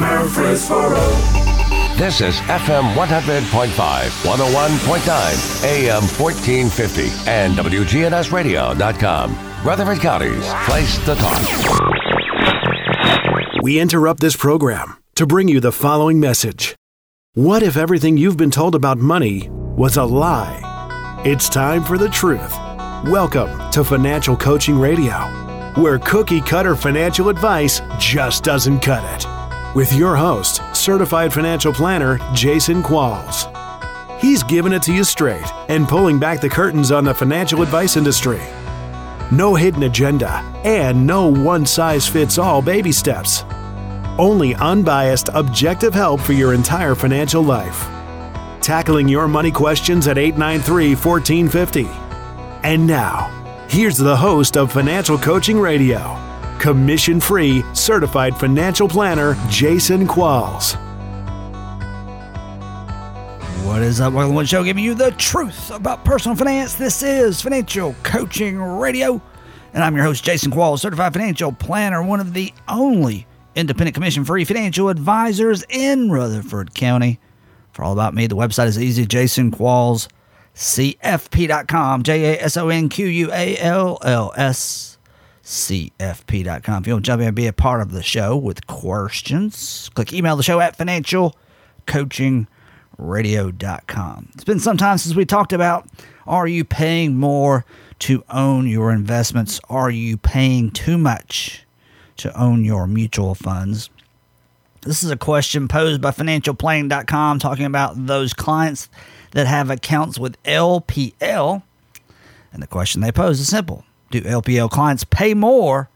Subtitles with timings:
[0.00, 0.98] Murfreesboro.
[1.98, 3.68] This is FM 100.5,
[4.24, 9.36] 101.9, AM 1450, and WGNSradio.com.
[9.62, 11.38] Rutherford County's place to talk.
[13.62, 16.74] We interrupt this program to bring you the following message.
[17.34, 21.20] What if everything you've been told about money was a lie?
[21.26, 22.56] It's time for the truth.
[23.04, 25.12] Welcome to Financial Coaching Radio,
[25.74, 29.39] where cookie cutter financial advice just doesn't cut it.
[29.72, 33.46] With your host, certified financial planner Jason Qualls.
[34.18, 37.96] He's giving it to you straight and pulling back the curtains on the financial advice
[37.96, 38.40] industry.
[39.30, 43.44] No hidden agenda and no one size fits all baby steps.
[44.18, 47.86] Only unbiased, objective help for your entire financial life.
[48.60, 51.86] Tackling your money questions at 893 1450.
[52.64, 53.30] And now,
[53.68, 55.98] here's the host of Financial Coaching Radio,
[56.60, 60.76] commission free, certified financial planner Jason Qualls.
[63.64, 64.12] What is up?
[64.12, 66.74] Welcome to the show, giving you the truth about personal finance.
[66.74, 69.22] This is Financial Coaching Radio,
[69.72, 74.24] and I'm your host, Jason Qualls, certified financial planner, one of the only independent commission
[74.24, 77.20] free financial advisors in Rutherford County.
[77.72, 80.08] For all about me, the website is easy Jason Qualls,
[80.54, 84.89] CFP.com, J A S O N Q U A L L S,
[85.50, 86.82] CFP.com.
[86.82, 89.90] If you want to jump in and be a part of the show with questions,
[89.94, 91.36] click email the show at financial
[91.86, 92.46] coaching
[92.96, 94.30] radio.com.
[94.34, 95.88] It's been some time since we talked about
[96.24, 97.64] are you paying more
[98.00, 99.60] to own your investments?
[99.68, 101.66] Are you paying too much
[102.18, 103.90] to own your mutual funds?
[104.82, 108.88] This is a question posed by financialplanning.com talking about those clients
[109.32, 111.64] that have accounts with LPL.
[112.52, 115.88] And the question they pose is simple Do LPL clients pay more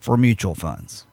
[0.00, 1.06] for mutual funds?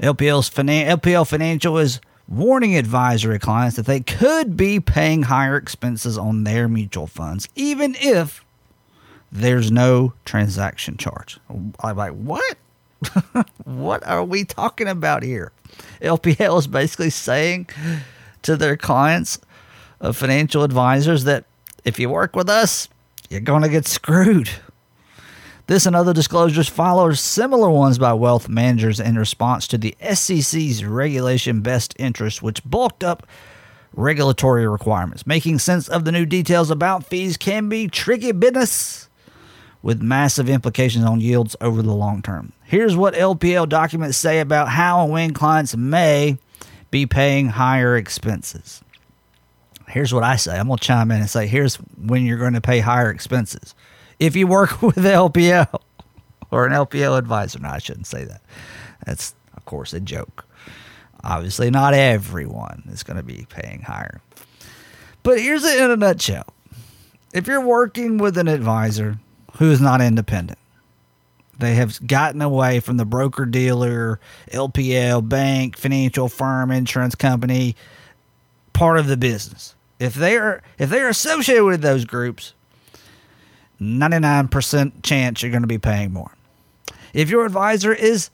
[0.00, 6.16] LPL's finan- LPL Financial is warning advisory clients that they could be paying higher expenses
[6.16, 8.44] on their mutual funds, even if
[9.30, 11.38] there's no transaction charge.
[11.48, 12.56] I'm like, what?
[13.64, 15.52] what are we talking about here?
[16.00, 17.68] LPL is basically saying
[18.42, 19.38] to their clients,
[20.00, 21.44] of financial advisors, that
[21.84, 22.88] if you work with us,
[23.30, 24.50] you're going to get screwed.
[25.72, 30.84] This and other disclosures follow similar ones by wealth managers in response to the SEC's
[30.84, 33.26] regulation best interest, which bulked up
[33.94, 35.26] regulatory requirements.
[35.26, 39.08] Making sense of the new details about fees can be tricky business
[39.80, 42.52] with massive implications on yields over the long term.
[42.64, 46.36] Here's what LPL documents say about how and when clients may
[46.90, 48.82] be paying higher expenses.
[49.88, 52.52] Here's what I say I'm going to chime in and say, here's when you're going
[52.52, 53.74] to pay higher expenses
[54.22, 55.80] if you work with LPL
[56.50, 57.58] or an LPL advisor.
[57.58, 58.42] No, I shouldn't say that.
[59.04, 60.46] That's, of course, a joke.
[61.24, 64.20] Obviously, not everyone is going to be paying higher.
[65.22, 66.46] But here's it in a nutshell
[67.32, 69.18] if you're working with an advisor
[69.56, 70.58] who is not independent,
[71.58, 74.18] they have gotten away from the broker dealer,
[74.50, 77.76] LPL, bank, financial firm, insurance company
[78.72, 79.74] part of the business.
[79.98, 82.54] If they are if they are associated with those groups,
[83.82, 86.32] 99% chance you're going to be paying more.
[87.12, 88.30] If your advisor is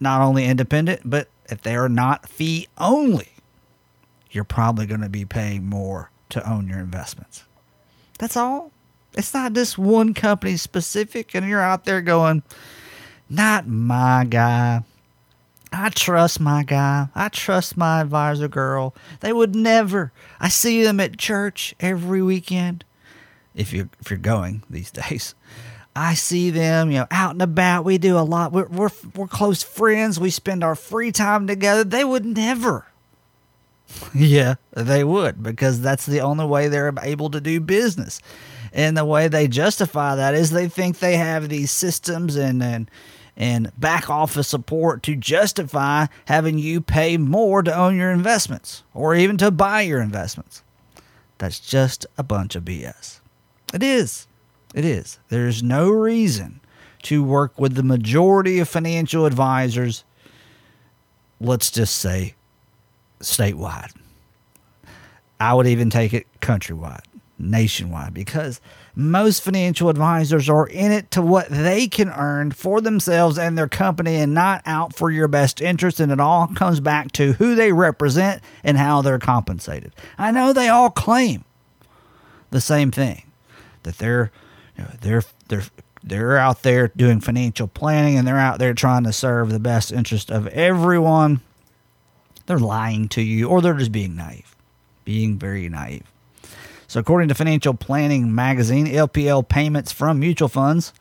[0.00, 3.28] not only independent, but if they are not fee only,
[4.30, 7.44] you're probably going to be paying more to own your investments.
[8.18, 8.70] That's all.
[9.14, 12.42] It's not just one company specific, and you're out there going,
[13.28, 14.82] not my guy.
[15.72, 17.08] I trust my guy.
[17.14, 18.94] I trust my advisor girl.
[19.20, 20.12] They would never.
[20.40, 22.84] I see them at church every weekend
[23.58, 25.34] if you if you're going these days.
[25.94, 27.84] I see them, you know, out and about.
[27.84, 28.52] We do a lot.
[28.52, 30.20] We're, we're we're close friends.
[30.20, 31.82] We spend our free time together.
[31.82, 32.86] They would never.
[34.14, 38.20] yeah, they would because that's the only way they're able to do business.
[38.72, 42.90] And the way they justify that is they think they have these systems and and
[43.36, 49.14] and back office support to justify having you pay more to own your investments or
[49.14, 50.62] even to buy your investments.
[51.38, 53.20] That's just a bunch of BS.
[53.72, 54.26] It is.
[54.74, 55.18] It is.
[55.28, 56.60] There's no reason
[57.02, 60.04] to work with the majority of financial advisors,
[61.40, 62.34] let's just say
[63.20, 63.92] statewide.
[65.40, 67.04] I would even take it countrywide,
[67.38, 68.60] nationwide, because
[68.96, 73.68] most financial advisors are in it to what they can earn for themselves and their
[73.68, 76.00] company and not out for your best interest.
[76.00, 79.94] And it all comes back to who they represent and how they're compensated.
[80.18, 81.44] I know they all claim
[82.50, 83.22] the same thing
[83.88, 84.30] that they're
[84.76, 85.64] you know, they're they're
[86.04, 89.90] they're out there doing financial planning and they're out there trying to serve the best
[89.92, 91.40] interest of everyone
[92.46, 94.54] they're lying to you or they're just being naive,
[95.04, 96.04] being very naive.
[96.86, 100.94] So, according to Financial Planning Magazine, LPL payments from mutual funds,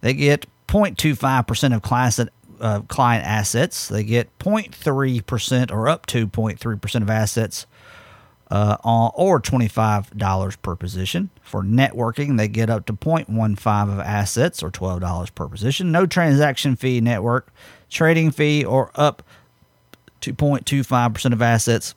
[0.00, 2.20] they get 0.25% of class
[2.60, 3.88] uh, client assets.
[3.88, 7.66] They get 0.3% or up to 0.3% of assets
[8.50, 8.76] uh,
[9.14, 11.30] or $25 per position.
[11.42, 15.92] For networking, they get up to 0.15 of assets or $12 per position.
[15.92, 17.52] No transaction fee network,
[17.88, 19.22] trading fee, or up
[20.22, 21.94] to 0.25% of assets.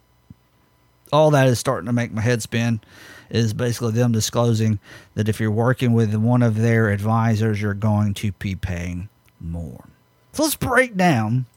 [1.12, 2.82] All that is starting to make my head spin.
[3.30, 4.78] Is basically them disclosing
[5.16, 9.10] that if you're working with one of their advisors, you're going to be paying
[9.40, 9.86] more.
[10.34, 11.48] So let's break down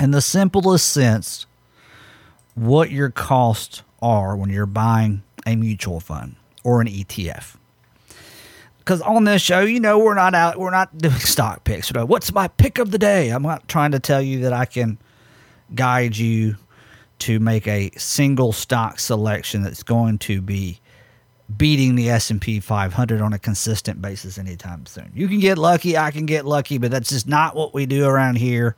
[0.00, 1.46] in the simplest sense
[2.56, 7.56] what your costs are when you're buying a mutual fund or an ETF.
[8.78, 11.92] Because on this show, you know, we're not out, we're not doing stock picks.
[11.92, 13.28] What's my pick of the day?
[13.30, 14.98] I'm not trying to tell you that I can
[15.74, 16.56] guide you
[17.20, 20.80] to make a single stock selection that's going to be
[21.56, 25.10] beating the S&P 500 on a consistent basis anytime soon.
[25.14, 28.06] You can get lucky, I can get lucky, but that's just not what we do
[28.06, 28.76] around here.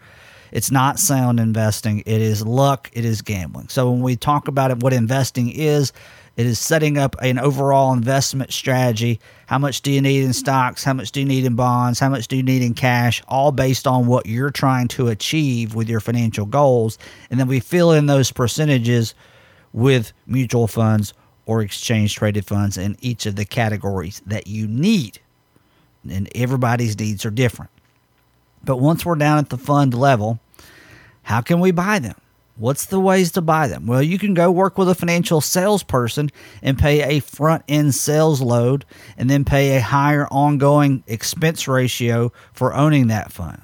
[0.52, 2.00] It's not sound investing.
[2.00, 2.90] It is luck.
[2.92, 3.68] It is gambling.
[3.68, 5.92] So when we talk about it, what investing is,
[6.36, 9.20] it is setting up an overall investment strategy.
[9.46, 10.84] How much do you need in stocks?
[10.84, 11.98] How much do you need in bonds?
[11.98, 13.22] How much do you need in cash?
[13.28, 16.98] All based on what you're trying to achieve with your financial goals.
[17.30, 19.14] And then we fill in those percentages
[19.72, 21.14] with mutual funds
[21.44, 25.18] or exchange traded funds in each of the categories that you need.
[26.08, 27.70] And everybody's needs are different.
[28.64, 30.38] But once we're down at the fund level,
[31.22, 32.16] how can we buy them?
[32.56, 33.86] What's the ways to buy them?
[33.86, 36.30] Well, you can go work with a financial salesperson
[36.60, 38.84] and pay a front end sales load
[39.16, 43.62] and then pay a higher ongoing expense ratio for owning that fund.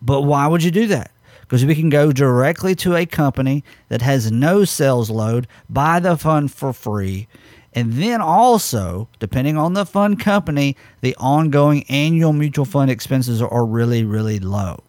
[0.00, 1.10] But why would you do that?
[1.42, 6.16] Because we can go directly to a company that has no sales load, buy the
[6.16, 7.28] fund for free,
[7.76, 13.66] and then also, depending on the fund company, the ongoing annual mutual fund expenses are
[13.66, 14.82] really, really low.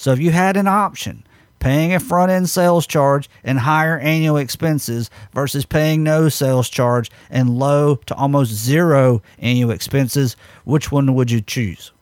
[0.00, 1.26] So if you had an option,
[1.58, 7.10] paying a front end sales charge and higher annual expenses versus paying no sales charge
[7.28, 11.92] and low to almost zero annual expenses, which one would you choose?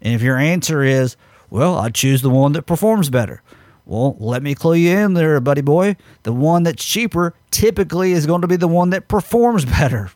[0.00, 1.16] And if your answer is,
[1.50, 3.42] well, I'd choose the one that performs better.
[3.86, 5.96] Well, let me clue you in there, buddy boy.
[6.22, 10.12] The one that's cheaper typically is going to be the one that performs better.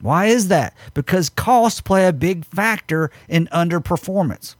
[0.00, 0.74] Why is that?
[0.94, 4.54] Because costs play a big factor in underperformance.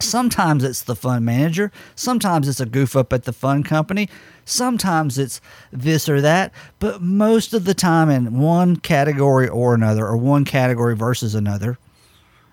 [0.00, 4.08] Sometimes it's the fund manager, sometimes it's a goof up at the fund company,
[4.44, 5.40] sometimes it's
[5.72, 10.44] this or that, but most of the time in one category or another, or one
[10.44, 11.78] category versus another,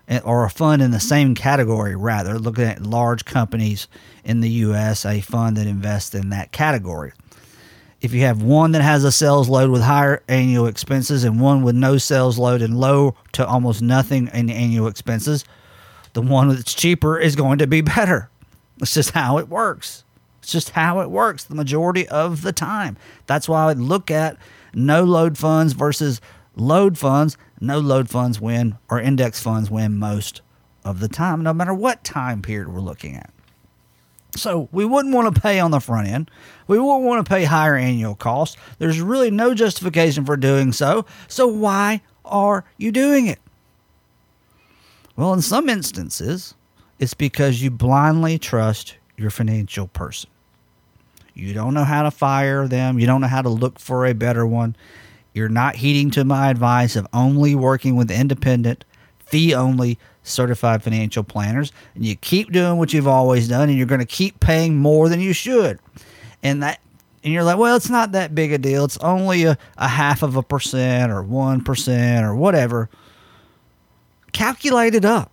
[0.08, 3.86] eh, or a fund in the same category, rather, looking at large companies
[4.24, 7.12] in the U.S., a fund that invests in that category.
[8.00, 11.62] If you have one that has a sales load with higher annual expenses and one
[11.62, 15.44] with no sales load and low to almost nothing in annual expenses,
[16.16, 18.30] the one that's cheaper is going to be better.
[18.78, 20.02] That's just how it works.
[20.40, 22.96] It's just how it works the majority of the time.
[23.26, 24.38] That's why I look at
[24.72, 26.22] no load funds versus
[26.56, 30.40] load funds no load funds win or index funds win most
[30.84, 33.30] of the time, no matter what time period we're looking at.
[34.36, 36.30] So we wouldn't want to pay on the front end.
[36.66, 38.56] We wouldn't want to pay higher annual costs.
[38.78, 41.04] There's really no justification for doing so.
[41.28, 43.38] So why are you doing it?
[45.16, 46.54] Well, in some instances,
[46.98, 50.30] it's because you blindly trust your financial person.
[51.34, 52.98] You don't know how to fire them.
[52.98, 54.76] You don't know how to look for a better one.
[55.34, 58.84] You're not heeding to my advice of only working with independent,
[59.18, 61.72] fee only certified financial planners.
[61.94, 65.08] And you keep doing what you've always done, and you're going to keep paying more
[65.10, 65.78] than you should.
[66.42, 66.80] And that
[67.22, 68.84] and you're like, well, it's not that big a deal.
[68.84, 72.88] It's only a, a half of a percent or 1% or whatever.
[74.36, 75.32] Calculate it up.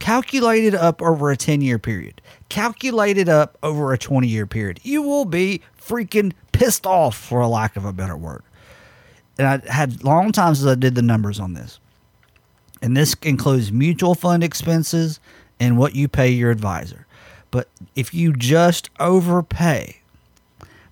[0.00, 2.20] Calculate it up over a 10 year period.
[2.48, 4.80] Calculate it up over a 20 year period.
[4.82, 8.42] You will be freaking pissed off, for lack of a better word
[9.38, 11.80] and I had long times as I did the numbers on this.
[12.80, 15.20] And this includes mutual fund expenses
[15.60, 17.06] and what you pay your advisor.
[17.50, 20.00] But if you just overpay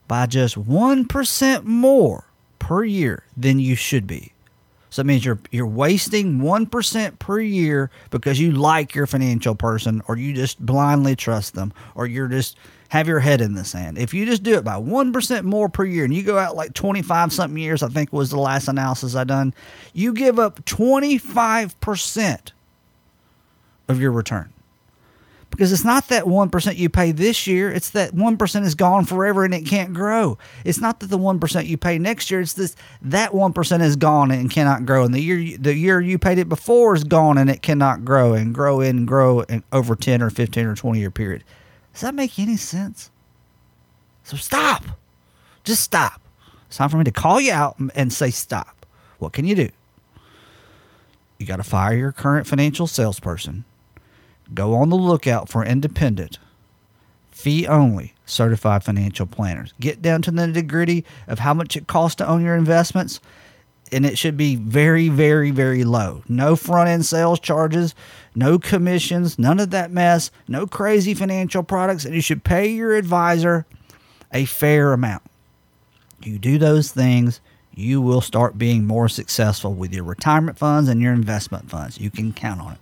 [0.07, 2.25] by just 1% more
[2.59, 4.33] per year than you should be.
[4.91, 10.03] So it means you're you're wasting 1% per year because you like your financial person
[10.09, 12.57] or you just blindly trust them or you're just
[12.89, 13.99] have your head in the sand.
[13.99, 16.75] If you just do it by 1% more per year and you go out like
[16.75, 19.55] 25 something years, I think was the last analysis I done,
[19.93, 22.51] you give up 25%
[23.89, 24.53] of your return.
[25.51, 29.45] Because it's not that 1% you pay this year it's that 1% is gone forever
[29.45, 30.39] and it can't grow.
[30.65, 34.31] It's not that the 1% you pay next year it's this that 1% is gone
[34.31, 35.05] and cannot grow.
[35.05, 38.33] And the year the year you paid it before is gone and it cannot grow
[38.33, 41.45] and grow and grow in over 10 or 15 or 20 year period.
[41.93, 43.11] Does that make any sense?
[44.23, 44.85] So stop.
[45.65, 46.21] Just stop.
[46.69, 48.87] It's time for me to call you out and say stop.
[49.19, 49.69] What can you do?
[51.39, 53.65] You got to fire your current financial salesperson
[54.53, 56.39] Go on the lookout for independent,
[57.31, 59.73] fee only certified financial planners.
[59.81, 63.21] Get down to the nitty gritty of how much it costs to own your investments,
[63.93, 66.23] and it should be very, very, very low.
[66.29, 67.95] No front end sales charges,
[68.35, 72.95] no commissions, none of that mess, no crazy financial products, and you should pay your
[72.95, 73.67] advisor
[74.33, 75.23] a fair amount.
[76.23, 77.41] You do those things,
[77.75, 81.99] you will start being more successful with your retirement funds and your investment funds.
[81.99, 82.80] You can count on it.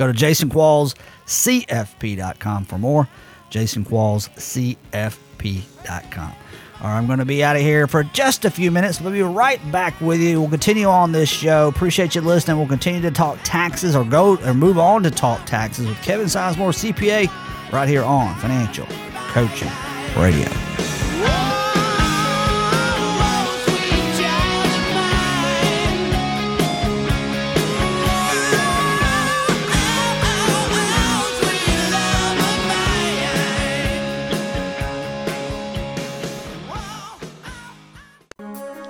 [0.00, 3.06] Go to jasonquallscfp.com for more.
[3.50, 6.32] jasonquallscfp.com.
[6.82, 8.98] All right, I'm going to be out of here for just a few minutes.
[8.98, 10.40] We'll be right back with you.
[10.40, 11.68] We'll continue on this show.
[11.68, 12.56] Appreciate you listening.
[12.56, 16.28] We'll continue to talk taxes or go or move on to talk taxes with Kevin
[16.28, 17.30] Sizemore, CPA,
[17.70, 18.86] right here on Financial
[19.34, 19.68] Coaching
[20.16, 20.48] Radio.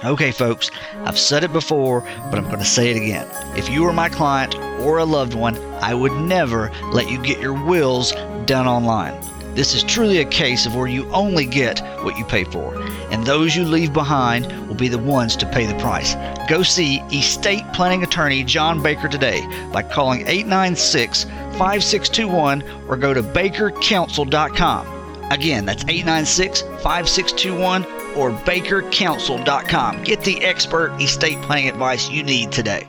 [0.02, 0.70] Okay, folks,
[1.04, 3.28] I've said it before, but I'm going to say it again.
[3.54, 7.38] If you are my client or a loved one, I would never let you get
[7.38, 8.12] your wills
[8.46, 9.14] done online.
[9.54, 12.80] This is truly a case of where you only get what you pay for,
[13.10, 16.14] and those you leave behind will be the ones to pay the price.
[16.48, 23.22] Go see estate planning attorney John Baker today by calling 896 5621 or go to
[23.22, 25.30] bakercounsel.com.
[25.30, 30.02] Again, that's 896 5621 or bakercounsel.com.
[30.04, 32.88] Get the expert estate planning advice you need today.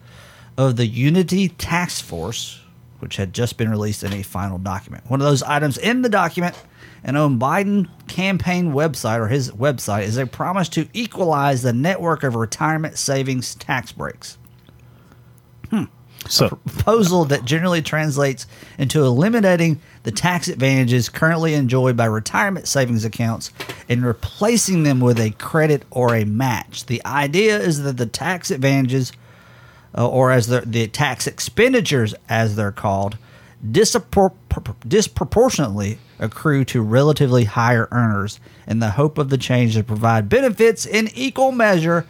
[0.57, 2.61] of the Unity Task Force,
[3.01, 5.03] which had just been released in a final document.
[5.11, 6.57] One of those items in the document
[7.03, 12.23] and on Biden campaign website or his website is a promise to equalize the network
[12.23, 14.39] of retirement savings tax breaks.
[15.71, 15.85] Hmm.
[16.29, 18.47] So, a proposal that generally translates
[18.79, 23.51] into eliminating the tax advantages currently enjoyed by retirement savings accounts
[23.89, 26.87] and replacing them with a credit or a match.
[26.87, 29.13] The idea is that the tax advantages,
[29.97, 33.17] uh, or as the, the tax expenditures, as they're called,
[33.67, 34.35] dispropor-
[34.87, 40.87] disproportionately accrue to relatively higher earners in the hope of the change to provide benefits
[40.87, 42.07] in equal measure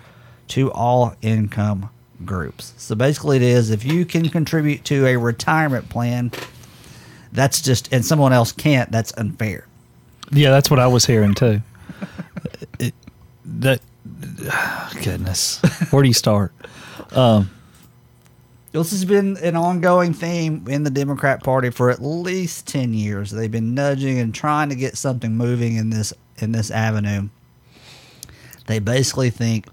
[0.49, 1.89] to all income
[2.25, 2.75] groups.
[2.77, 6.31] So basically, it is if you can contribute to a retirement plan,
[7.33, 9.67] that's just, and someone else can't, that's unfair.
[10.33, 11.61] Yeah, that's what I was hearing too.
[12.79, 12.95] it,
[13.45, 13.81] that,
[15.03, 15.61] goodness,
[15.91, 16.53] where do you start?
[17.13, 17.51] Um,
[18.73, 23.33] this has been an ongoing theme in the Democrat Party for at least 10 years.
[23.33, 27.29] They've been nudging and trying to get something moving in this in this avenue.
[28.67, 29.67] They basically think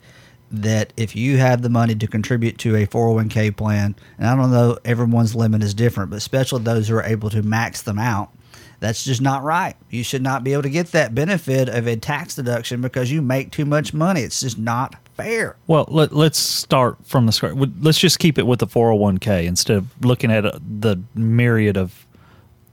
[0.51, 4.51] that if you have the money to contribute to a 401k plan, and I don't
[4.51, 8.32] know, everyone's limit is different, but especially those who are able to max them out,
[8.80, 9.75] that's just not right.
[9.89, 13.22] You should not be able to get that benefit of a tax deduction because you
[13.22, 14.22] make too much money.
[14.22, 15.56] It's just not fair.
[15.66, 17.56] Well, let, let's start from the start.
[17.82, 22.06] Let's just keep it with the 401k instead of looking at uh, the myriad of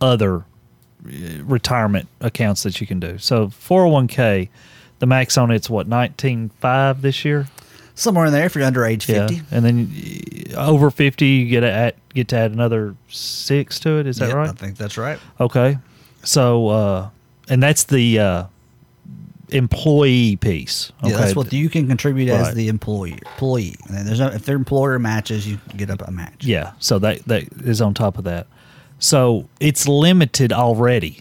[0.01, 0.45] other
[1.07, 3.17] uh, retirement accounts that you can do.
[3.17, 4.51] So 401k,
[4.99, 7.49] the max on it's what 19.5 this year.
[7.97, 9.35] Somewhere in there if you're under age 50.
[9.35, 13.79] Yeah, and then uh, over 50 you get to add, get to add another six
[13.81, 14.07] to it.
[14.07, 14.49] Is that Yep, right?
[14.49, 15.19] I think that's right.
[15.39, 15.79] Okay.
[16.25, 17.09] So, uh,
[17.49, 18.45] and that's the uh,
[19.51, 20.91] employee piece.
[21.03, 21.13] Okay.
[21.13, 23.13] Yeah, that's what you can contribute as the employee.
[23.13, 26.45] Employee, and then there's no, if their employer matches, you get up a match.
[26.45, 26.73] yeah.
[26.81, 28.47] So that that is on top of that.
[28.99, 31.21] So it's limited already.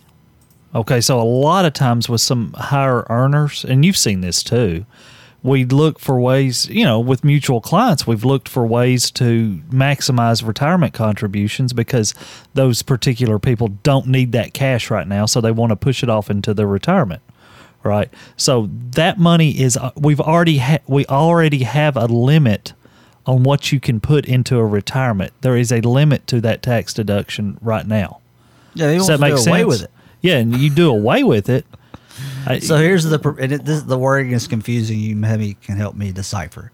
[0.74, 1.02] Okay.
[1.02, 4.86] So a lot of times with some higher earners, and you've seen this too,
[5.44, 6.68] we look for ways.
[6.70, 12.14] You know, with mutual clients, we've looked for ways to maximize retirement contributions because
[12.54, 16.10] those particular people don't need that cash right now, so they want to push it
[16.10, 17.22] off into their retirement.
[17.84, 18.10] right?
[18.38, 22.74] So that money is uh, we've already ha- we already have a limit
[23.26, 25.34] on what you can put into a retirement.
[25.42, 28.20] There is a limit to that tax deduction right now.
[28.74, 29.48] Yeah, they Does want that to make do sense?
[29.48, 29.92] away with it.
[30.22, 31.66] Yeah, and you do away with it.
[32.46, 35.00] I- So here's the and it, this, the wording is confusing.
[35.00, 36.72] You maybe can help me decipher.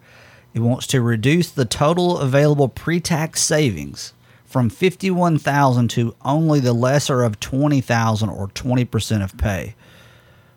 [0.54, 4.14] It wants to reduce the total available pre-tax savings
[4.46, 9.76] from fifty-one thousand to only the lesser of twenty thousand or twenty percent of pay.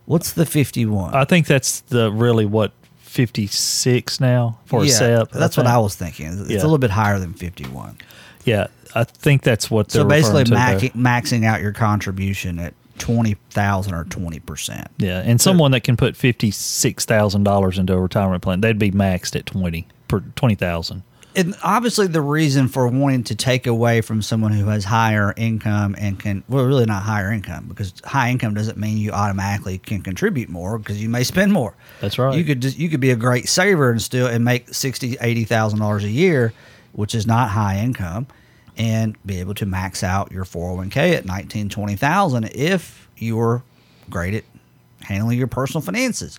[0.06, 1.14] What's the fifty-one?
[1.14, 5.30] I think that's the really what fifty six now for a SEP.
[5.32, 5.66] that's what.
[5.66, 6.26] I was thinking.
[6.26, 6.56] It's Yeah.
[6.60, 7.98] a little bit higher than fifty-one.
[8.44, 10.90] Yeah, I think that's what they're So basically, referring to there.
[10.90, 14.88] maxing, maxing out your contribution at twenty thousand or twenty percent.
[14.98, 18.78] Yeah, and someone that can put fifty six thousand dollars into a retirement plan, they'd
[18.78, 21.02] be maxed at twenty per twenty thousand.
[21.34, 25.94] and obviously the reason for wanting to take away from someone who has higher income
[25.98, 30.02] and can well really not higher income because high income doesn't mean you automatically can
[30.02, 32.36] contribute more because you may spend more That's right.
[32.36, 35.44] you could just you could be a great saver and still and make sixty eighty
[35.44, 36.52] thousand dollars a year
[36.92, 38.26] which is not high income
[38.76, 43.62] and be able to max out your 401k at 19 20000 if you're
[44.08, 44.44] great at
[45.02, 46.38] handling your personal finances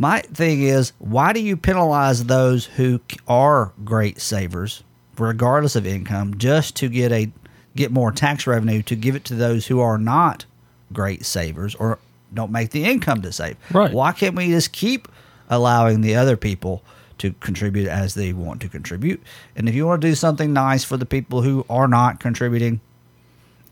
[0.00, 4.82] my thing is, why do you penalize those who are great savers,
[5.18, 7.30] regardless of income, just to get a
[7.76, 10.46] get more tax revenue to give it to those who are not
[10.90, 11.98] great savers or
[12.32, 13.58] don't make the income to save?
[13.70, 13.92] Right.
[13.92, 15.06] Why can't we just keep
[15.50, 16.82] allowing the other people
[17.20, 19.22] to contribute as they want to contribute?
[19.56, 22.80] And if you want to do something nice for the people who are not contributing,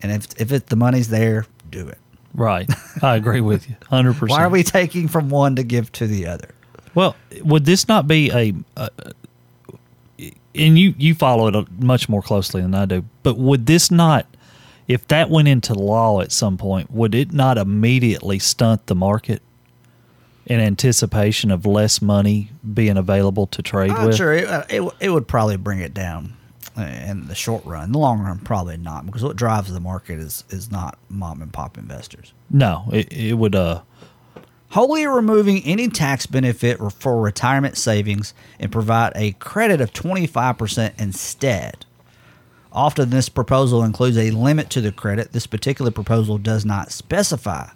[0.01, 1.97] and if if it, the money's there, do it.
[2.33, 2.69] Right,
[3.03, 4.31] I agree with you, hundred percent.
[4.39, 6.49] Why are we taking from one to give to the other?
[6.95, 8.53] Well, would this not be a?
[8.77, 8.89] Uh,
[10.55, 14.25] and you you follow it much more closely than I do, but would this not,
[14.87, 19.41] if that went into law at some point, would it not immediately stunt the market
[20.49, 24.17] in anticipation of less money being available to trade I'm with?
[24.17, 26.33] sure it, uh, it, it would probably bring it down
[26.75, 27.85] uh, in the short run.
[27.85, 31.41] In the long run, probably not, because what drives the market is is not mom
[31.41, 32.33] and pop investors.
[32.49, 33.55] No, it, it would.
[33.55, 33.83] Uh,
[34.73, 41.87] Wholly removing any tax benefit for retirement savings and provide a credit of 25% instead.
[42.71, 45.31] Often, this proposal includes a limit to the credit.
[45.31, 47.69] This particular proposal does not specify.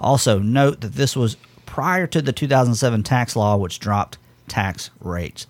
[0.00, 1.36] Also, note that this was
[1.72, 5.46] prior to the 2007 tax law, which dropped tax rates.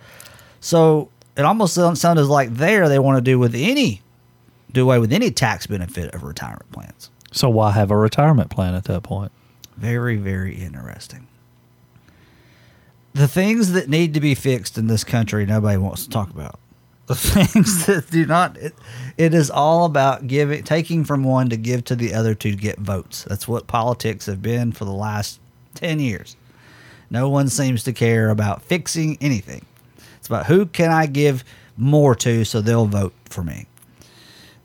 [0.61, 4.02] So it almost sounds sounded like there they want to do with any
[4.70, 7.11] do away with any tax benefit of retirement plans.
[7.32, 9.32] so why have a retirement plan at that point?
[9.76, 11.26] Very, very interesting.
[13.14, 16.61] The things that need to be fixed in this country, nobody wants to talk about.
[17.06, 18.76] The things that do not, it,
[19.18, 22.78] it is all about giving, taking from one to give to the other to get
[22.78, 23.24] votes.
[23.24, 25.40] That's what politics have been for the last
[25.74, 26.37] 10 years.
[27.11, 29.66] No one seems to care about fixing anything.
[30.16, 31.44] It's about who can I give
[31.76, 33.66] more to so they'll vote for me.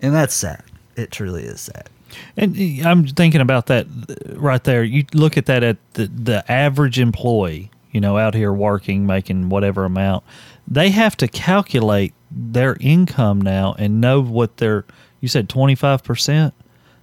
[0.02, 0.64] And that's sad.
[0.96, 1.90] It truly is sad.
[2.36, 4.84] And I'm thinking about that uh, right there.
[4.84, 9.50] You look at that at the, the average employee, you know, out here working, making
[9.50, 10.24] whatever amount.
[10.68, 14.86] They have to calculate their income now and know what their,
[15.22, 16.52] you said 25%.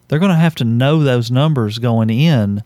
[0.09, 2.63] They're going to have to know those numbers going in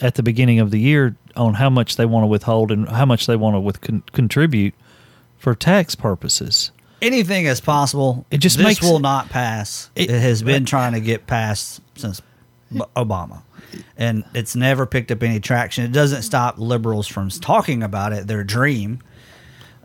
[0.00, 3.04] at the beginning of the year on how much they want to withhold and how
[3.06, 4.74] much they want to with con- contribute
[5.38, 6.70] for tax purposes.
[7.02, 8.24] anything is possible.
[8.30, 9.90] It just this makes- will not pass.
[9.94, 12.22] It, It- has been trying to get passed since
[12.96, 13.42] Obama.
[13.96, 15.84] and it's never picked up any traction.
[15.84, 18.26] It doesn't stop liberals from talking about it.
[18.26, 19.00] Their dream,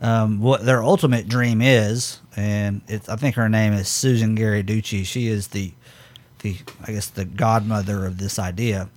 [0.00, 5.04] um, what their ultimate dream is, and it's, I think her name is Susan Ghilarducci.
[5.04, 5.72] She is the,
[6.40, 8.88] the I guess the godmother of this idea.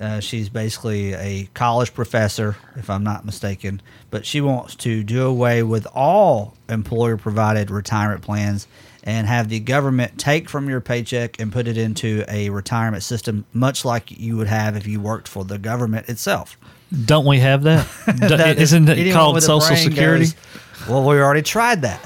[0.00, 3.80] Uh, she's basically a college professor, if I'm not mistaken,
[4.10, 8.66] but she wants to do away with all employer provided retirement plans
[9.04, 13.44] and have the government take from your paycheck and put it into a retirement system,
[13.52, 16.58] much like you would have if you worked for the government itself.
[17.04, 17.86] Don't we have that?
[18.06, 20.24] That is- Isn't it called Social Security?
[20.26, 22.00] goes, well, we already tried that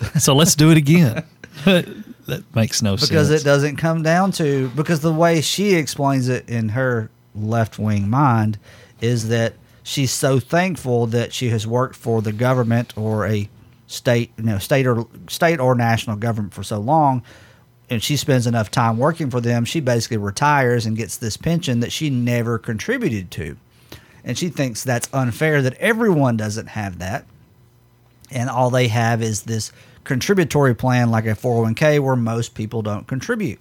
[0.18, 1.24] so let's do it again.
[1.64, 3.10] that makes no because sense.
[3.10, 7.78] Because it doesn't come down to because the way she explains it in her left
[7.78, 8.58] wing mind
[9.00, 13.48] is that she's so thankful that she has worked for the government or a
[13.86, 17.22] state you know state or state or national government for so long
[17.90, 21.80] and she spends enough time working for them she basically retires and gets this pension
[21.80, 23.56] that she never contributed to.
[24.22, 27.26] And she thinks that's unfair that everyone doesn't have that.
[28.30, 29.72] And all they have is this
[30.04, 33.58] contributory plan like a 401k where most people don't contribute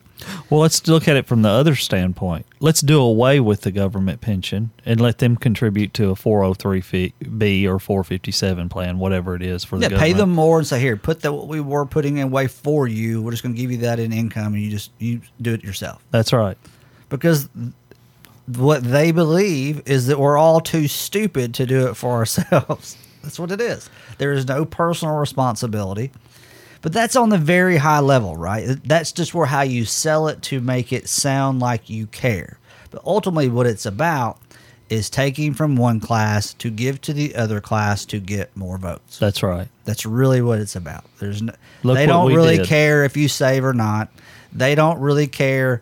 [0.49, 2.45] Well, let's look at it from the other standpoint.
[2.59, 7.79] Let's do away with the government pension and let them contribute to a 403b or
[7.79, 10.13] 457 plan, whatever it is for the yeah government.
[10.13, 12.87] pay them more and say here put that what we were putting in away for
[12.87, 15.53] you we're just going to give you that in income and you just you do
[15.53, 16.57] it yourself That's right.
[17.09, 17.47] because
[18.47, 22.97] what they believe is that we're all too stupid to do it for ourselves.
[23.21, 23.89] That's what it is.
[24.17, 26.11] There is no personal responsibility.
[26.81, 28.77] But that's on the very high level, right?
[28.85, 32.57] That's just where how you sell it to make it sound like you care.
[32.91, 34.39] But ultimately what it's about
[34.89, 39.19] is taking from one class to give to the other class to get more votes.
[39.19, 39.67] That's right.
[39.85, 41.05] That's really what it's about.
[41.19, 42.67] There's no, Look they don't really did.
[42.67, 44.09] care if you save or not.
[44.51, 45.81] They don't really care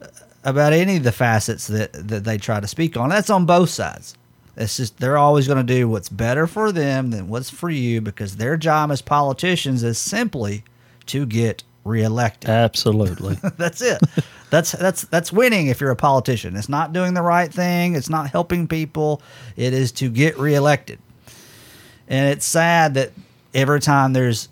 [0.00, 0.06] uh,
[0.44, 3.10] about any of the facets that, that they try to speak on.
[3.10, 4.14] That's on both sides.
[4.58, 8.00] It's just they're always going to do what's better for them than what's for you
[8.00, 10.64] because their job as politicians is simply
[11.06, 12.50] to get reelected.
[12.50, 13.38] Absolutely.
[13.56, 14.02] that's it.
[14.50, 16.56] That's that's that's winning if you're a politician.
[16.56, 17.94] It's not doing the right thing.
[17.94, 19.22] It's not helping people.
[19.56, 20.98] It is to get reelected.
[22.08, 23.12] And it's sad that
[23.54, 24.48] every time there's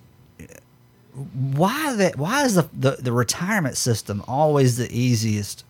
[1.55, 5.65] why that why is the, the, the retirement system always the easiest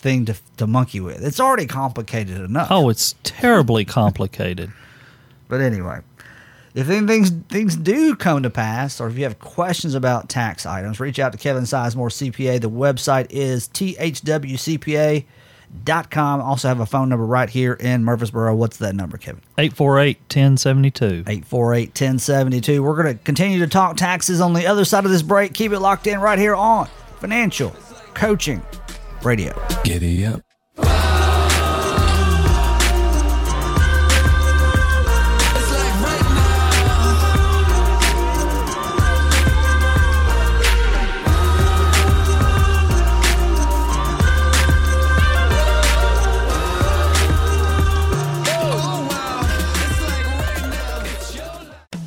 [0.00, 1.24] thing to to monkey with?
[1.24, 2.68] It's already complicated enough.
[2.70, 4.72] oh, it's terribly complicated.
[5.48, 5.98] But anyway,
[6.74, 11.00] if things things do come to pass, or if you have questions about tax items,
[11.00, 12.60] reach out to Kevin Sizemore CPA.
[12.60, 15.24] The website is thwcpa.com.
[16.40, 18.54] Also have a phone number right here in Murfreesboro.
[18.54, 19.42] What's that number, Kevin?
[19.58, 21.04] 848 1072.
[21.26, 22.80] 848 1072.
[22.80, 25.52] We're going to continue to talk taxes on the other side of this break.
[25.52, 27.74] Keep it locked in right here on Financial
[28.14, 28.62] Coaching
[29.24, 29.52] Radio.
[29.84, 30.42] Giddy up.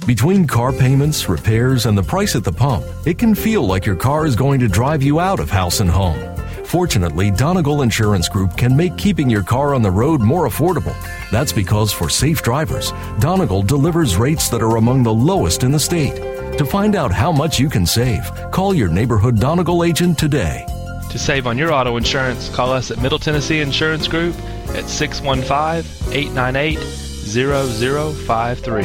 [0.05, 3.95] Between car payments, repairs, and the price at the pump, it can feel like your
[3.95, 6.32] car is going to drive you out of house and home.
[6.73, 10.99] Fortunately, Donegal Insurance Group can make keeping your car on the road more affordable.
[11.29, 15.79] That's because for safe drivers, Donegal delivers rates that are among the lowest in the
[15.79, 16.15] state.
[16.57, 20.65] To find out how much you can save, call your neighborhood Donegal agent today.
[21.11, 24.35] To save on your auto insurance, call us at Middle Tennessee Insurance Group
[24.69, 28.83] at 615 898 0053.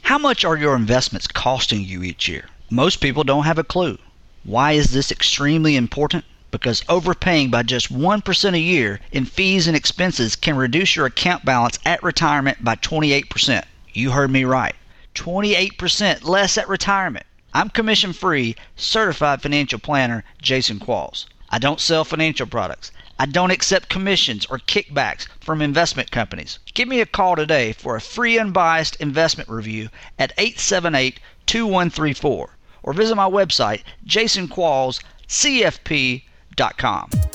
[0.00, 2.46] How much are your investments costing you each year?
[2.70, 3.98] Most people don't have a clue.
[4.44, 6.24] Why is this extremely important?
[6.58, 11.44] Because overpaying by just 1% a year in fees and expenses can reduce your account
[11.44, 13.62] balance at retirement by 28%.
[13.92, 14.74] You heard me right.
[15.14, 17.26] 28% less at retirement.
[17.52, 21.26] I'm commission free, certified financial planner Jason Qualls.
[21.50, 22.90] I don't sell financial products.
[23.18, 26.58] I don't accept commissions or kickbacks from investment companies.
[26.72, 32.92] Give me a call today for a free unbiased investment review at 878 2134 or
[32.94, 36.22] visit my website, jasonquallscfp.com.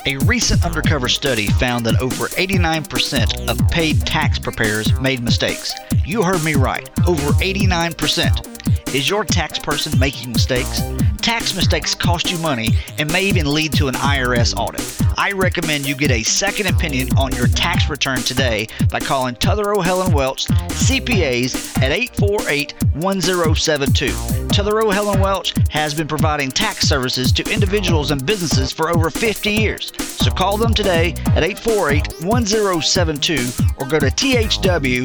[0.06, 5.74] A recent undercover study found that over 89% of paid tax preparers made mistakes.
[6.04, 8.94] You heard me right, over 89%.
[8.94, 10.82] Is your tax person making mistakes?
[11.22, 14.82] tax mistakes cost you money and may even lead to an IRS audit.
[15.16, 19.82] I recommend you get a second opinion on your tax return today by calling Tuthero
[19.82, 24.06] Helen Welch CPAs at 848 1072.
[24.48, 29.50] Tuthero Helen Welch has been providing tax services to individuals and businesses for over 50
[29.50, 29.92] years.
[29.98, 33.34] So call them today at 848 1072
[33.78, 35.02] or go to thwcpa.com.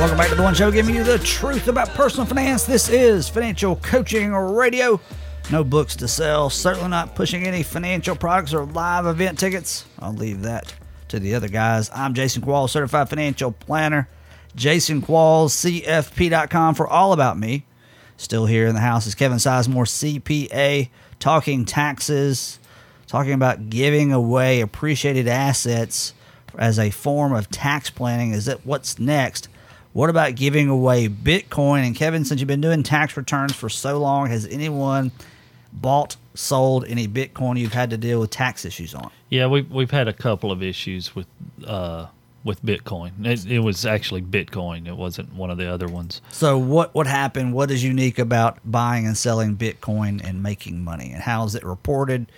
[0.00, 2.64] Welcome back to the One Show, giving you the truth about personal finance.
[2.64, 4.98] This is Financial Coaching Radio.
[5.52, 9.84] No books to sell, certainly not pushing any financial products or live event tickets.
[9.98, 10.72] I'll leave that
[11.08, 11.90] to the other guys.
[11.94, 14.08] I'm Jason Qualls, certified financial planner.
[14.54, 17.64] Jason Qualls, CFP.com for all about me.
[18.16, 22.58] Still here in the house is Kevin Sizemore, CPA, talking taxes,
[23.06, 26.12] talking about giving away appreciated assets
[26.58, 28.32] as a form of tax planning.
[28.32, 29.48] Is that what's next?
[29.92, 31.86] What about giving away Bitcoin?
[31.86, 35.10] And Kevin, since you've been doing tax returns for so long, has anyone
[35.72, 39.10] bought, sold any Bitcoin you've had to deal with tax issues on?
[39.30, 41.26] Yeah, we've we've had a couple of issues with
[41.66, 42.06] uh,
[42.44, 43.26] with Bitcoin.
[43.26, 44.86] It, it was actually Bitcoin.
[44.86, 46.22] It wasn't one of the other ones.
[46.30, 47.52] So what what happened?
[47.52, 51.12] What is unique about buying and selling Bitcoin and making money?
[51.12, 52.30] And how is it reported?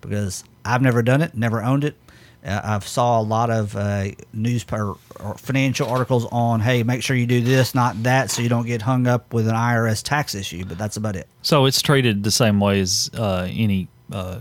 [0.00, 1.96] Because I've never done it, never owned it.
[2.44, 7.02] Uh, I've saw a lot of uh, news or, or financial articles on, hey, make
[7.02, 10.04] sure you do this, not that, so you don't get hung up with an IRS
[10.04, 10.64] tax issue.
[10.64, 11.26] But that's about it.
[11.42, 14.38] So it's treated the same way as uh, any uh,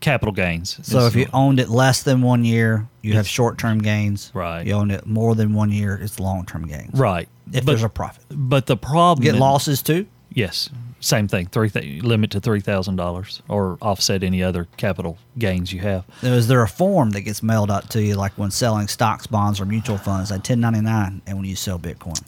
[0.00, 0.78] capital gains.
[0.82, 4.30] So if you owned it less than one year, you have short term gains.
[4.34, 4.66] Right.
[4.66, 6.98] You own it more than one year, it's long term gains.
[6.98, 8.24] right, If but, there's a profit.
[8.30, 10.06] but the problem Get in- losses too.
[10.32, 11.46] Yes, same thing.
[11.46, 16.04] Three th- limit to three thousand dollars, or offset any other capital gains you have.
[16.22, 19.60] Is there a form that gets mailed out to you, like when selling stocks, bonds,
[19.60, 22.22] or mutual funds, like 1099, and when you sell Bitcoin?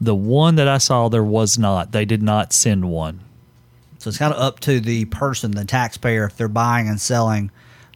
[0.00, 1.92] The one that I saw, there was not.
[1.92, 3.20] They did not send one.
[4.02, 7.50] So it's kind of up to the person, the taxpayer, if they're buying and selling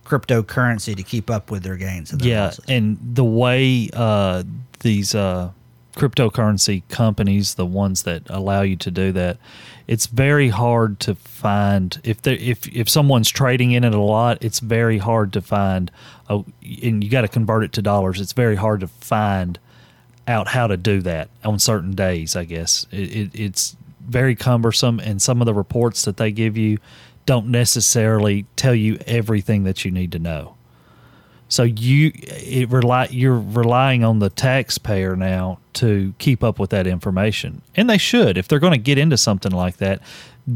[0.05, 2.13] cryptocurrency to keep up with their gains.
[2.13, 2.65] And their Yeah, losses.
[2.69, 4.45] and the way uh,
[4.81, 5.51] these uh,
[5.97, 9.39] cryptocurrency companies, the ones that allow you to do that,
[9.89, 14.39] it's very hard to find if they if if someone's trading in it a lot.
[14.41, 15.91] It's very hard to find.
[16.29, 16.45] Oh,
[16.83, 18.21] and you got to convert it to dollars.
[18.21, 19.59] It's very hard to find
[20.29, 22.35] out how to do that on certain days.
[22.37, 26.57] I guess it, it, it's very cumbersome, and some of the reports that they give
[26.57, 26.79] you
[27.27, 30.57] don't necessarily tell you everything that you need to know.
[31.49, 36.87] So you it rely you're relying on the taxpayer now to keep up with that
[36.87, 37.63] information.
[37.77, 38.37] And they should.
[38.37, 40.01] If they're going to get into something like that,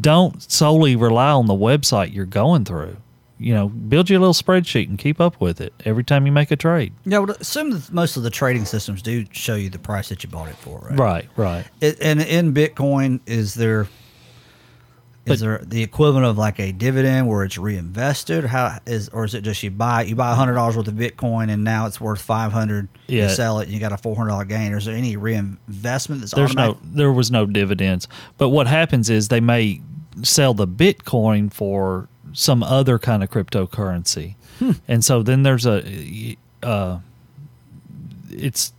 [0.01, 2.97] don't solely rely on the website you're going through.
[3.43, 6.33] You know, build you a little spreadsheet and keep up with it every time you
[6.33, 6.93] make a trade.
[7.07, 7.19] yeah.
[7.21, 10.29] Well, assume that most of the trading systems do show you the price that you
[10.29, 10.99] bought it for, right?
[10.99, 11.65] Right, right.
[11.81, 13.89] It, and in Bitcoin, is there
[15.27, 18.45] is But- there the equivalent of like a dividend where it's reinvested?
[18.45, 21.51] How is or is it just you buy you buy hundred dollars worth of Bitcoin
[21.51, 22.89] and now it's worth five hundred?
[23.07, 23.25] Yeah.
[23.25, 24.73] You sell it and you got a four hundred dollar gain.
[24.73, 26.83] Or is there any reinvestment that's There's automatic?
[26.85, 28.09] no there was no dividends.
[28.39, 29.81] But what happens is they may
[30.23, 34.35] sell the Bitcoin for some other kind of cryptocurrency.
[34.87, 36.99] And so then there's a uh
[38.31, 38.73] it's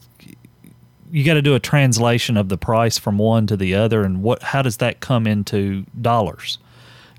[1.12, 4.24] you got to do a translation of the price from one to the other and
[4.24, 6.58] what how does that come into dollars?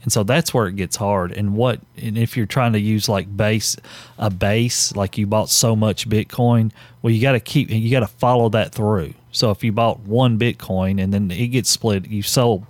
[0.02, 1.30] And so that's where it gets hard.
[1.32, 3.76] And what and if you're trying to use like base
[4.18, 8.48] a base, like you bought so much Bitcoin, well you gotta keep you gotta follow
[8.50, 9.14] that through.
[9.32, 12.66] So if you bought one Bitcoin and then it gets split, you sold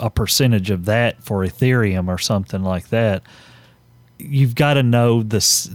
[0.00, 3.22] a, percentage of that for Ethereum or something like that,
[4.18, 5.70] you've got to know this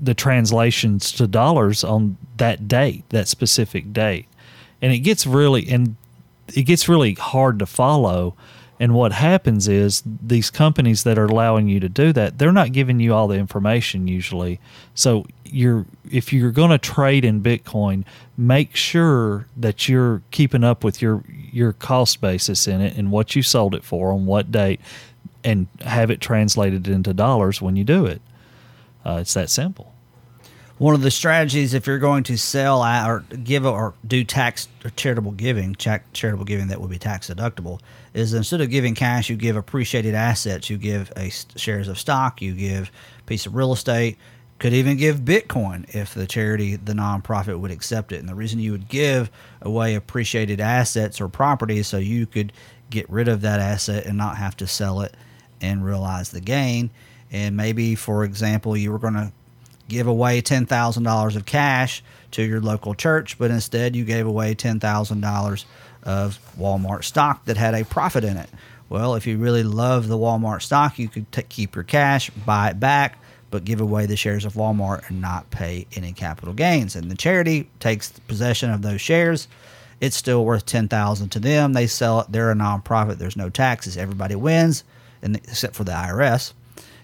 [0.00, 4.26] the translations to dollars on that date, that specific date.
[4.80, 5.96] And it gets really and
[6.54, 8.34] it gets really hard to follow.
[8.80, 12.72] And what happens is these companies that are allowing you to do that, they're not
[12.72, 14.58] giving you all the information usually.
[14.94, 18.04] So you're if you're going to trade in Bitcoin,
[18.38, 23.36] make sure that you're keeping up with your your cost basis in it and what
[23.36, 24.80] you sold it for on what date
[25.44, 28.22] and have it translated into dollars when you do it.
[29.04, 29.94] Uh, it's that simple.
[30.80, 34.88] One of the strategies, if you're going to sell or give or do tax or
[34.88, 37.80] charitable giving, cha- charitable giving that would be tax deductible,
[38.14, 40.70] is instead of giving cash, you give appreciated assets.
[40.70, 44.16] You give a shares of stock, you give a piece of real estate,
[44.58, 48.20] could even give Bitcoin if the charity, the nonprofit would accept it.
[48.20, 52.54] And the reason you would give away appreciated assets or property is so you could
[52.88, 55.14] get rid of that asset and not have to sell it
[55.60, 56.88] and realize the gain.
[57.30, 59.30] And maybe, for example, you were going to
[59.90, 65.64] give away $10,000 of cash to your local church, but instead you gave away $10,000
[66.04, 68.48] of Walmart stock that had a profit in it.
[68.88, 72.70] Well, if you really love the Walmart stock, you could t- keep your cash, buy
[72.70, 73.18] it back,
[73.50, 76.96] but give away the shares of Walmart and not pay any capital gains.
[76.96, 79.48] And the charity takes possession of those shares.
[80.00, 81.72] It's still worth ten thousand to them.
[81.72, 82.28] They sell it.
[82.30, 83.18] They're a nonprofit.
[83.18, 83.96] There's no taxes.
[83.96, 84.82] Everybody wins,
[85.22, 86.52] except for the IRS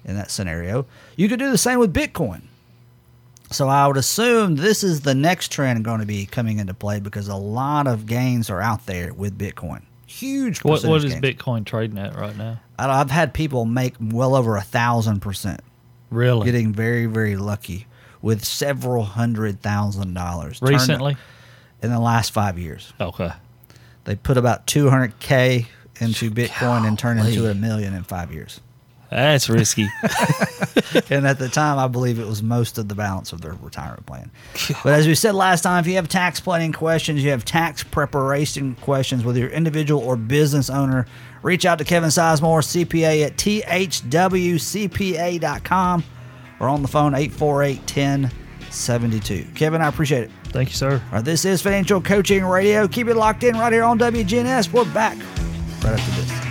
[0.04, 0.86] in that scenario.
[1.14, 2.42] You could do the same with Bitcoin.
[3.50, 6.98] So I would assume this is the next trend going to be coming into play
[7.00, 9.82] because a lot of gains are out there with Bitcoin.
[10.06, 10.58] Huge.
[10.64, 11.24] What, what is gains.
[11.24, 12.60] Bitcoin trading at right now?
[12.78, 15.60] I- I've had people make well over a thousand percent,
[16.10, 16.44] Really?
[16.44, 17.86] getting very very lucky
[18.22, 21.16] with several hundred thousand dollars Recently?
[21.82, 22.92] in the last five years.
[23.00, 23.30] Okay.
[24.04, 25.66] They put about two hundred k
[26.00, 28.60] into Bitcoin and turned into a million in five years.
[29.10, 29.88] That's risky.
[31.10, 34.04] and at the time, I believe it was most of the balance of their retirement
[34.06, 34.30] plan.
[34.82, 37.84] But as we said last time, if you have tax planning questions, you have tax
[37.84, 41.06] preparation questions, whether you're individual or business owner,
[41.42, 44.04] reach out to Kevin Sizemore, CPA at thwcpa.com
[46.58, 49.46] or on the phone 848 1072.
[49.54, 50.30] Kevin, I appreciate it.
[50.46, 50.92] Thank you, sir.
[50.92, 52.88] All right, this is Financial Coaching Radio.
[52.88, 54.72] Keep it locked in right here on WGNS.
[54.72, 55.18] We're back
[55.84, 56.45] right after this.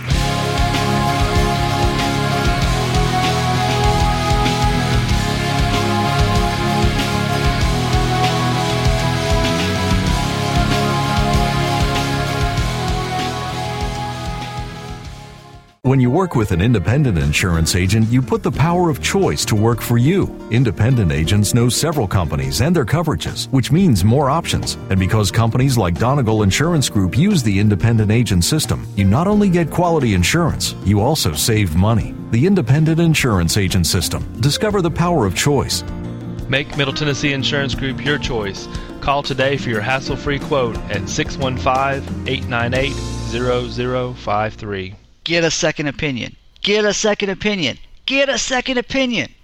[15.86, 19.54] When you work with an independent insurance agent, you put the power of choice to
[19.54, 20.36] work for you.
[20.50, 24.74] Independent agents know several companies and their coverages, which means more options.
[24.90, 29.48] And because companies like Donegal Insurance Group use the independent agent system, you not only
[29.48, 32.16] get quality insurance, you also save money.
[32.32, 34.24] The independent insurance agent system.
[34.40, 35.84] Discover the power of choice.
[36.48, 38.66] Make Middle Tennessee Insurance Group your choice.
[39.00, 42.92] Call today for your hassle free quote at 615 898
[44.16, 45.05] 0053.
[45.26, 46.36] Get a second opinion.
[46.62, 47.78] Get a second opinion.
[48.06, 49.34] Get a second opinion.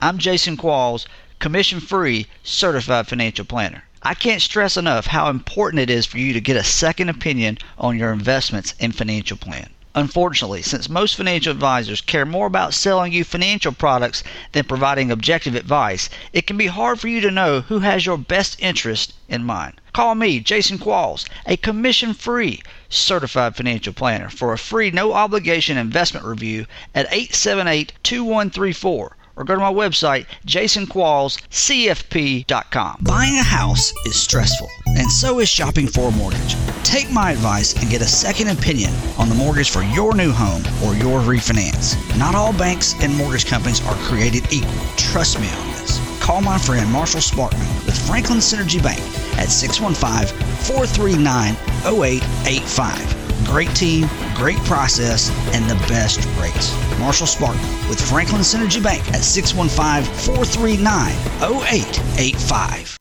[0.00, 1.04] I'm Jason Qualls,
[1.40, 3.84] commission free certified financial planner.
[4.02, 7.58] I can't stress enough how important it is for you to get a second opinion
[7.76, 9.68] on your investments and financial plan.
[9.98, 15.54] Unfortunately, since most financial advisors care more about selling you financial products than providing objective
[15.54, 19.42] advice, it can be hard for you to know who has your best interest in
[19.42, 19.80] mind.
[19.94, 25.78] Call me, Jason Qualls, a commission free certified financial planner, for a free no obligation
[25.78, 32.96] investment review at 878 2134 or go to my website, jasonquallscfp.com.
[33.02, 36.56] Buying a house is stressful, and so is shopping for a mortgage.
[36.82, 40.62] Take my advice and get a second opinion on the mortgage for your new home
[40.84, 41.96] or your refinance.
[42.18, 44.72] Not all banks and mortgage companies are created equal.
[44.96, 46.00] Trust me on this.
[46.20, 49.00] Call my friend Marshall Sparkman with Franklin Synergy Bank
[49.38, 50.28] at 615
[50.64, 53.25] 439 0885.
[53.46, 56.72] Great team, great process, and the best rates.
[56.98, 62.98] Marshall Sparkman with Franklin Synergy Bank at 615 439 0885.